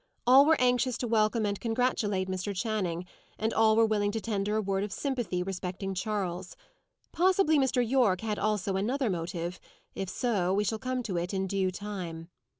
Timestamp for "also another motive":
8.39-9.59